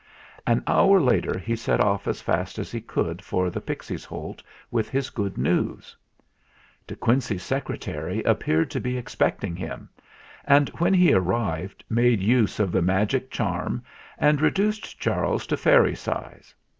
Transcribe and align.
An 0.47 0.63
hour 0.65 0.99
later 0.99 1.37
he 1.37 1.55
set 1.55 1.79
off 1.79 2.07
as 2.07 2.23
fast 2.23 2.57
as 2.57 2.71
he 2.71 2.81
could 2.81 3.21
for 3.21 3.51
the 3.51 3.61
Pixies' 3.61 4.03
Holt 4.03 4.41
with 4.71 4.89
his 4.89 5.11
good 5.11 5.37
news. 5.37 5.95
220 6.87 6.87
THE 6.87 6.87
FLINT 6.87 6.87
HEART 6.87 6.87
De 6.87 6.95
Quincey's 7.35 7.43
Secretary 7.43 8.23
appeared 8.23 8.71
to 8.71 8.79
be 8.79 8.97
ex 8.97 9.13
pecting 9.13 9.55
him, 9.55 9.89
and 10.43 10.69
when 10.79 10.95
he 10.95 11.13
arrived 11.13 11.83
made 11.87 12.19
use 12.23 12.59
of 12.59 12.71
the 12.71 12.81
magic 12.81 13.29
charm 13.29 13.83
and 14.17 14.41
reduced 14.41 14.99
Charles 14.99 15.45
to 15.45 15.55
fairy 15.55 15.93
size. 15.93 16.55